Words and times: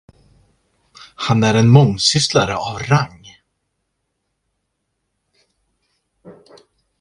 Han 1.15 1.43
är 1.43 1.55
en 1.55 1.67
mångsysslare 1.67 2.55
av 2.57 2.79
rang. 2.79 3.27